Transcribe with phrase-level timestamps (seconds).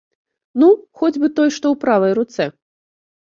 [0.61, 0.69] Ну,
[1.01, 2.45] хоць бы той, што ў правай руцэ.